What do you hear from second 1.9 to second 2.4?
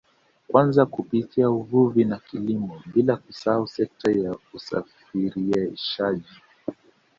na